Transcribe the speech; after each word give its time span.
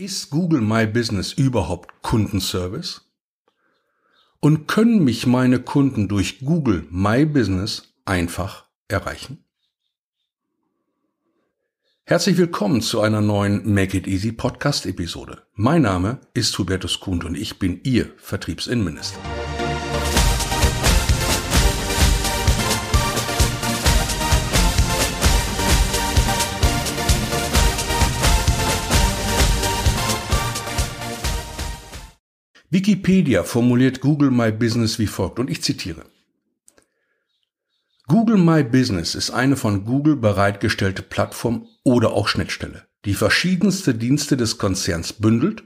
Ist 0.00 0.30
Google 0.30 0.62
My 0.62 0.86
Business 0.86 1.34
überhaupt 1.34 1.90
Kundenservice? 2.00 3.02
Und 4.40 4.66
können 4.66 5.04
mich 5.04 5.26
meine 5.26 5.60
Kunden 5.60 6.08
durch 6.08 6.38
Google 6.38 6.86
My 6.88 7.26
Business 7.26 7.82
einfach 8.06 8.64
erreichen? 8.88 9.44
Herzlich 12.04 12.38
willkommen 12.38 12.80
zu 12.80 13.02
einer 13.02 13.20
neuen 13.20 13.74
Make 13.74 13.98
It 13.98 14.06
Easy 14.06 14.32
Podcast 14.32 14.86
Episode. 14.86 15.42
Mein 15.52 15.82
Name 15.82 16.22
ist 16.32 16.58
Hubertus 16.58 17.00
Kuhn 17.00 17.22
und 17.22 17.36
ich 17.36 17.58
bin 17.58 17.80
Ihr 17.84 18.10
Vertriebsinnenminister. 18.16 19.20
Wikipedia 32.70 33.42
formuliert 33.42 34.00
Google 34.00 34.30
My 34.30 34.52
Business 34.52 35.00
wie 35.00 35.08
folgt 35.08 35.40
und 35.40 35.50
ich 35.50 35.60
zitiere. 35.60 36.04
Google 38.06 38.38
My 38.38 38.62
Business 38.62 39.16
ist 39.16 39.30
eine 39.30 39.56
von 39.56 39.84
Google 39.84 40.16
bereitgestellte 40.16 41.02
Plattform 41.02 41.66
oder 41.82 42.12
auch 42.12 42.28
Schnittstelle, 42.28 42.86
die 43.04 43.14
verschiedenste 43.14 43.94
Dienste 43.94 44.36
des 44.36 44.58
Konzerns 44.58 45.12
bündelt 45.12 45.64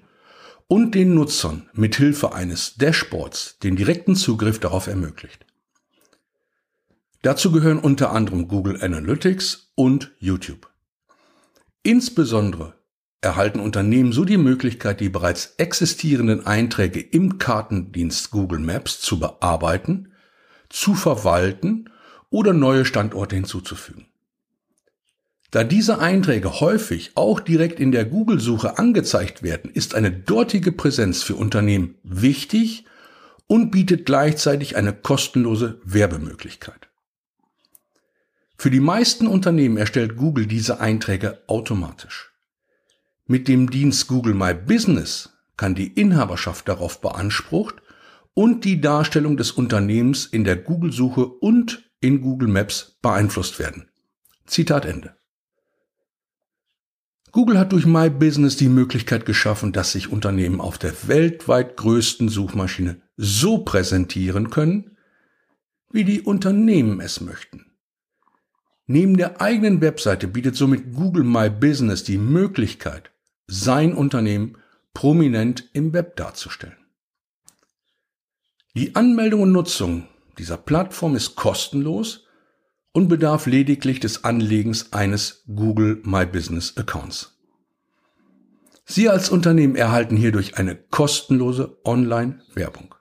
und 0.66 0.94
den 0.94 1.14
Nutzern 1.14 1.68
mithilfe 1.74 2.32
eines 2.32 2.77
Dashboards 2.77 3.58
den 3.58 3.77
direkten 3.77 4.16
Zugriff 4.16 4.58
darauf 4.58 4.86
ermöglicht. 4.86 5.44
Dazu 7.20 7.52
gehören 7.52 7.78
unter 7.78 8.12
anderem 8.12 8.48
Google 8.48 8.82
Analytics 8.82 9.72
und 9.74 10.12
YouTube. 10.18 10.70
Insbesondere 11.82 12.74
erhalten 13.24 13.59
Unternehmen 13.59 14.12
so 14.12 14.24
die 14.24 14.37
Möglichkeit, 14.37 15.01
die 15.01 15.09
bereits 15.09 15.55
existierenden 15.56 16.46
Einträge 16.46 17.01
im 17.01 17.38
Kartendienst 17.38 18.30
Google 18.30 18.61
Maps 18.61 19.00
zu 19.00 19.19
bearbeiten, 19.19 20.12
zu 20.69 20.94
verwalten 20.94 21.91
oder 22.30 22.52
neue 22.52 22.84
Standorte 22.84 23.34
hinzuzufügen. 23.34 24.06
Da 25.50 25.62
diese 25.62 26.00
Einträge 26.00 26.61
häufig 26.61 27.12
auch 27.14 27.39
direkt 27.39 27.78
in 27.78 27.92
der 27.92 28.05
Google-Suche 28.05 28.77
angezeigt 28.77 29.45
werden, 29.45 29.70
ist 29.70 29.95
eine 29.95 30.11
dortige 30.11 30.72
Präsenz 30.72 31.22
für 31.22 31.36
Unternehmen 31.36 31.95
wichtig 32.02 32.84
und 33.47 33.70
bietet 33.70 34.05
gleichzeitig 34.05 34.77
eine 34.77 34.92
kostenlose 34.92 35.80
Werbemöglichkeit. 35.84 36.89
Für 38.56 38.70
die 38.70 38.80
meisten 38.80 39.28
Unternehmen 39.28 39.77
erstellt 39.77 40.17
Google 40.17 40.47
diese 40.47 40.80
Einträge 40.80 41.42
automatisch. 41.47 42.33
Mit 43.27 43.48
dem 43.48 43.70
Dienst 43.70 44.06
Google 44.06 44.34
My 44.34 44.53
Business 44.53 45.30
kann 45.56 45.75
die 45.75 45.89
Inhaberschaft 45.89 46.69
darauf 46.69 47.00
beansprucht 47.00 47.77
und 48.34 48.67
die 48.67 48.83
Darstellung 48.83 49.39
des 49.39 49.50
Unternehmens 49.50 50.27
in 50.27 50.44
der 50.44 50.56
Google-Suche 50.56 51.25
und 51.25 51.91
in 52.00 52.20
Google 52.20 52.48
Maps 52.48 52.98
beeinflusst 53.00 53.58
werden. 53.58 53.89
Zitat 54.45 54.84
Ende. 54.84 55.17
Google 57.33 57.58
hat 57.58 57.72
durch 57.72 57.86
My 57.86 58.11
Business 58.11 58.58
die 58.58 58.69
Möglichkeit 58.69 59.25
geschaffen, 59.25 59.72
dass 59.72 59.92
sich 59.92 60.12
Unternehmen 60.12 60.61
auf 60.61 60.77
der 60.77 61.08
weltweit 61.08 61.78
größten 61.78 62.28
Suchmaschine 62.28 63.00
so 63.17 63.64
präsentieren 63.64 64.50
können, 64.50 64.98
wie 65.91 66.05
die 66.05 66.20
Unternehmen 66.20 67.00
es 67.00 67.22
möchten. 67.22 67.72
Neben 68.86 69.17
der 69.17 69.41
eigenen 69.41 69.80
Webseite 69.80 70.28
bietet 70.28 70.56
somit 70.56 70.92
Google 70.92 71.25
My 71.25 71.48
Business 71.48 72.05
die 72.05 72.19
Möglichkeit, 72.19 73.14
sein 73.47 73.95
Unternehmen 73.95 74.59
prominent 74.92 75.69
im 75.73 75.92
Web 75.92 76.17
darzustellen. 76.17 76.77
Die 78.75 78.97
Anmeldung 78.97 79.42
und 79.42 79.53
Nutzung 79.53 80.09
dieser 80.39 80.56
Plattform 80.56 81.14
ist 81.14 81.36
kostenlos 81.36 82.27
und 82.92 83.08
bedarf 83.08 83.46
lediglich 83.46 84.01
des 84.01 84.24
Anlegens 84.24 84.92
eines 84.92 85.45
Google 85.46 86.01
My 86.05 86.27
Business 86.27 86.77
Accounts. 86.77 87.39
Sie 88.86 89.08
als 89.08 89.30
Unternehmen 89.30 89.77
erhalten 89.77 90.17
hierdurch 90.17 90.58
eine 90.58 90.77
kostenlose 90.77 91.79
Online-Werbung. 91.85 92.95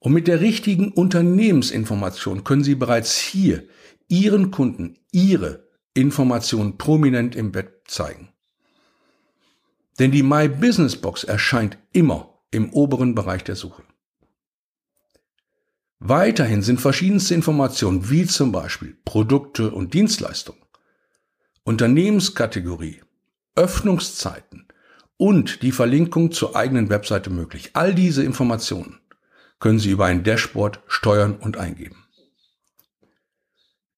Und 0.00 0.12
mit 0.12 0.28
der 0.28 0.40
richtigen 0.40 0.92
Unternehmensinformation 0.92 2.44
können 2.44 2.64
Sie 2.64 2.74
bereits 2.74 3.18
hier 3.18 3.66
Ihren 4.08 4.50
Kunden 4.50 4.98
Ihre 5.12 5.68
Informationen 5.92 6.78
prominent 6.78 7.34
im 7.34 7.54
Web 7.54 7.82
zeigen. 7.88 8.32
Denn 9.98 10.10
die 10.10 10.22
My 10.22 10.48
Business 10.48 10.96
Box 10.96 11.24
erscheint 11.24 11.78
immer 11.92 12.38
im 12.50 12.72
oberen 12.72 13.14
Bereich 13.14 13.44
der 13.44 13.56
Suche. 13.56 13.82
Weiterhin 16.00 16.62
sind 16.62 16.80
verschiedenste 16.80 17.34
Informationen 17.34 18.08
wie 18.08 18.24
zum 18.24 18.52
Beispiel 18.52 18.96
Produkte 19.04 19.72
und 19.72 19.94
Dienstleistungen, 19.94 20.62
Unternehmenskategorie, 21.64 23.02
Öffnungszeiten 23.56 24.68
und 25.16 25.62
die 25.62 25.72
Verlinkung 25.72 26.30
zur 26.30 26.54
eigenen 26.54 26.88
Webseite 26.88 27.30
möglich. 27.30 27.70
All 27.72 27.94
diese 27.94 28.22
Informationen 28.22 29.00
können 29.58 29.80
Sie 29.80 29.90
über 29.90 30.06
ein 30.06 30.22
Dashboard 30.22 30.80
steuern 30.86 31.36
und 31.36 31.56
eingeben. 31.56 32.04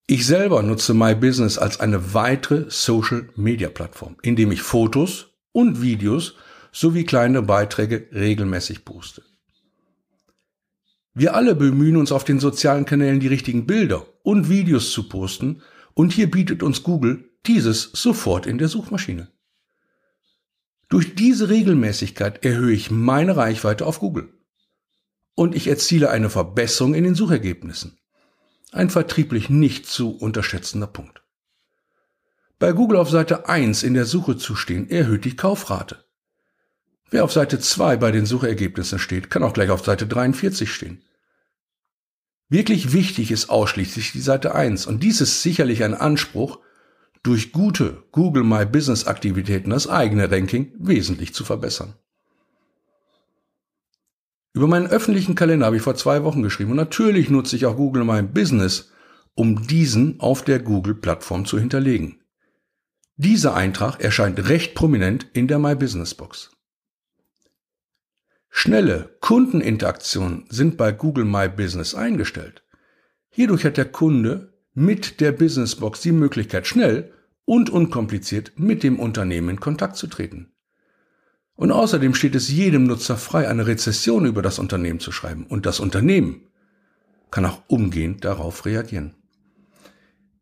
Ich 0.07 0.27
selber 0.27 0.63
nutze 0.63 0.95
My 0.95 1.15
Business 1.15 1.59
als 1.59 1.79
eine 1.79 2.15
weitere 2.15 2.65
Social 2.71 3.29
Media 3.37 3.69
Plattform, 3.69 4.17
indem 4.23 4.51
ich 4.51 4.63
Fotos, 4.63 5.30
und 5.53 5.83
Videos 5.83 6.35
sowie 6.73 7.05
kleine 7.05 7.43
Beiträge 7.43 8.09
regelmäßig 8.13 8.85
poste. 8.85 9.23
Wir 11.15 11.35
alle 11.35 11.55
bemühen 11.55 11.97
uns 11.97 12.13
auf 12.13 12.25
den 12.25 12.39
sozialen 12.39 12.85
Kanälen 12.85 13.21
die 13.21 13.27
richtigen 13.27 13.67
Bilder 13.67 14.07
und 14.23 14.49
Videos 14.49 14.93
zu 14.93 15.09
posten 15.09 15.63
und 15.95 16.13
hier 16.13 16.31
bietet 16.31 16.63
uns 16.63 16.83
Google 16.83 17.31
dieses 17.47 17.91
sofort 17.93 18.47
in 18.47 18.59
der 18.59 18.69
Suchmaschine. 18.69 19.29
Durch 20.89 21.15
diese 21.15 21.49
Regelmäßigkeit 21.49 22.45
erhöhe 22.45 22.73
ich 22.73 22.91
meine 22.91 23.37
Reichweite 23.37 23.87
auf 23.87 24.01
Google. 24.01 24.33
Und 25.35 25.55
ich 25.55 25.69
erziele 25.69 26.11
eine 26.11 26.31
Verbesserung 26.31 26.95
in 26.95 27.05
den 27.05 27.15
Suchergebnissen. 27.15 27.99
Ein 28.73 28.91
vertrieblich 28.91 29.49
nicht 29.49 29.87
zu 29.87 30.17
unterschätzender 30.17 30.87
Punkt. 30.87 31.20
Bei 32.61 32.73
Google 32.73 32.99
auf 32.99 33.09
Seite 33.09 33.49
1 33.49 33.83
in 33.83 33.95
der 33.95 34.05
Suche 34.05 34.37
zu 34.37 34.55
stehen, 34.55 34.91
erhöht 34.91 35.25
die 35.25 35.35
Kaufrate. 35.35 36.05
Wer 37.11 37.25
auf 37.25 37.33
Seite 37.33 37.59
2 37.59 37.97
bei 37.97 38.13
den 38.13 38.27
Suchergebnissen 38.27 38.99
steht, 38.99 39.31
kann 39.31 39.43
auch 39.43 39.55
gleich 39.55 39.71
auf 39.71 39.83
Seite 39.83 40.07
43 40.07 40.71
stehen. 40.71 41.03
Wirklich 42.51 42.93
wichtig 42.93 43.31
ist 43.31 43.49
ausschließlich 43.49 44.13
die 44.13 44.21
Seite 44.21 44.55
1 44.55 44.87
und 44.87 45.03
dies 45.03 45.23
ist 45.23 45.43
sicherlich 45.43 45.83
ein 45.85 45.95
Anspruch, 45.95 46.59
durch 47.23 47.53
gute 47.53 48.03
Google 48.13 48.45
My 48.45 48.67
Business 48.67 49.07
Aktivitäten 49.07 49.71
das 49.71 49.89
eigene 49.89 50.31
Ranking 50.31 50.71
wesentlich 50.79 51.33
zu 51.33 51.45
verbessern. 51.45 51.95
Über 54.53 54.67
meinen 54.67 54.87
öffentlichen 54.87 55.35
Kalender 55.35 55.65
habe 55.65 55.77
ich 55.77 55.83
vor 55.83 55.95
zwei 55.95 56.25
Wochen 56.25 56.43
geschrieben 56.43 56.73
und 56.73 56.77
natürlich 56.77 57.31
nutze 57.31 57.57
ich 57.57 57.65
auch 57.65 57.77
Google 57.77 58.05
My 58.05 58.21
Business, 58.21 58.91
um 59.35 59.67
diesen 59.67 60.21
auf 60.21 60.45
der 60.45 60.59
Google-Plattform 60.59 61.47
zu 61.47 61.59
hinterlegen. 61.59 62.20
Dieser 63.23 63.53
Eintrag 63.53 64.01
erscheint 64.01 64.49
recht 64.49 64.75
prominent 64.75 65.27
in 65.35 65.47
der 65.47 65.59
My 65.59 65.75
Business 65.75 66.15
Box. 66.15 66.53
Schnelle 68.49 69.15
Kundeninteraktionen 69.21 70.47
sind 70.49 70.79
bei 70.79 70.91
Google 70.91 71.27
My 71.27 71.47
Business 71.51 71.95
eingestellt. 71.95 72.65
Hierdurch 73.29 73.67
hat 73.67 73.77
der 73.77 73.85
Kunde 73.85 74.55
mit 74.73 75.21
der 75.21 75.33
Business 75.33 75.77
Box 75.77 76.01
die 76.01 76.13
Möglichkeit, 76.13 76.67
schnell 76.67 77.13
und 77.45 77.69
unkompliziert 77.69 78.53
mit 78.57 78.83
dem 78.83 78.99
Unternehmen 78.99 79.51
in 79.51 79.61
Kontakt 79.61 79.97
zu 79.97 80.07
treten. 80.07 80.55
Und 81.57 81.73
außerdem 81.73 82.15
steht 82.15 82.35
es 82.35 82.49
jedem 82.49 82.85
Nutzer 82.85 83.19
frei, 83.19 83.51
eine 83.51 83.67
Rezession 83.67 84.25
über 84.25 84.41
das 84.41 84.59
Unternehmen 84.59 84.99
zu 84.99 85.13
schreiben. 85.13 85.45
Und 85.47 85.67
das 85.67 85.79
Unternehmen 85.79 86.47
kann 87.31 87.45
auch 87.45 87.61
umgehend 87.67 88.25
darauf 88.25 88.65
reagieren. 88.65 89.20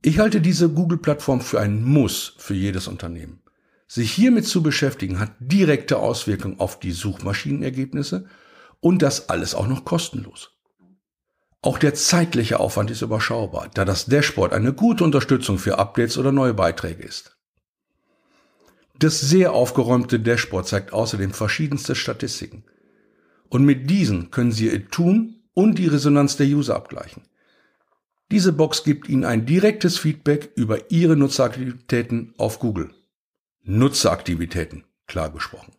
Ich 0.02 0.20
halte 0.20 0.40
diese 0.40 0.68
Google-Plattform 0.68 1.40
für 1.40 1.60
ein 1.60 1.82
Muss 1.82 2.34
für 2.38 2.54
jedes 2.54 2.86
Unternehmen. 2.86 3.42
Sich 3.88 4.12
hiermit 4.12 4.46
zu 4.46 4.62
beschäftigen 4.62 5.18
hat 5.18 5.32
direkte 5.40 5.98
Auswirkungen 5.98 6.60
auf 6.60 6.78
die 6.78 6.92
Suchmaschinenergebnisse 6.92 8.26
und 8.80 9.02
das 9.02 9.28
alles 9.28 9.54
auch 9.54 9.66
noch 9.66 9.84
kostenlos. 9.84 10.52
Auch 11.62 11.78
der 11.78 11.94
zeitliche 11.94 12.60
Aufwand 12.60 12.90
ist 12.90 13.02
überschaubar, 13.02 13.68
da 13.74 13.84
das 13.84 14.06
Dashboard 14.06 14.52
eine 14.52 14.72
gute 14.72 15.02
Unterstützung 15.02 15.58
für 15.58 15.78
Updates 15.78 16.16
oder 16.16 16.30
neue 16.30 16.54
Beiträge 16.54 17.02
ist. 17.02 17.36
Das 19.00 19.20
sehr 19.20 19.52
aufgeräumte 19.52 20.20
Dashboard 20.20 20.68
zeigt 20.68 20.92
außerdem 20.92 21.32
verschiedenste 21.32 21.94
Statistiken. 21.94 22.64
Und 23.48 23.64
mit 23.64 23.90
diesen 23.90 24.30
können 24.30 24.52
Sie 24.52 24.66
Ihr 24.66 24.88
Tun 24.88 25.42
und 25.54 25.78
die 25.78 25.86
Resonanz 25.86 26.36
der 26.36 26.46
User 26.46 26.76
abgleichen. 26.76 27.22
Diese 28.30 28.52
Box 28.52 28.84
gibt 28.84 29.08
Ihnen 29.08 29.24
ein 29.24 29.46
direktes 29.46 29.98
Feedback 29.98 30.52
über 30.54 30.90
Ihre 30.90 31.16
Nutzeraktivitäten 31.16 32.34
auf 32.36 32.58
Google. 32.58 32.90
Nutzeraktivitäten. 33.62 34.84
Klar 35.06 35.32
gesprochen. 35.32 35.72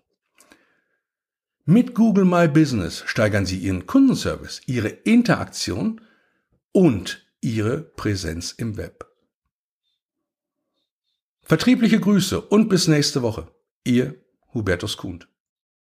Mit 1.65 1.93
Google 1.93 2.25
My 2.25 2.47
Business 2.47 3.03
steigern 3.05 3.45
Sie 3.45 3.59
Ihren 3.59 3.85
Kundenservice, 3.85 4.61
Ihre 4.65 4.89
Interaktion 4.89 6.01
und 6.71 7.23
Ihre 7.41 7.81
Präsenz 7.81 8.51
im 8.51 8.77
Web. 8.77 9.05
Vertriebliche 11.43 11.99
Grüße 11.99 12.41
und 12.41 12.69
bis 12.69 12.87
nächste 12.87 13.21
Woche. 13.21 13.47
Ihr 13.83 14.15
Hubertus 14.53 14.97
Kuhn. 14.97 15.23